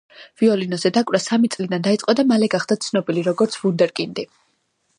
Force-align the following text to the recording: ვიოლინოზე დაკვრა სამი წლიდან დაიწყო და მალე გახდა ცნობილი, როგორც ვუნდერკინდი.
ვიოლინოზე 0.41 0.89
დაკვრა 0.95 1.19
სამი 1.25 1.51
წლიდან 1.55 1.85
დაიწყო 1.87 2.15
და 2.19 2.25
მალე 2.31 2.49
გახდა 2.55 2.79
ცნობილი, 2.87 3.25
როგორც 3.29 3.59
ვუნდერკინდი. 3.65 4.25